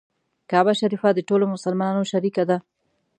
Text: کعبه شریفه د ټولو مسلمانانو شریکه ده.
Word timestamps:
کعبه 0.49 0.73
شریفه 0.79 1.09
د 1.13 1.19
ټولو 1.29 1.45
مسلمانانو 1.53 2.09
شریکه 2.11 2.43
ده. 2.49 2.57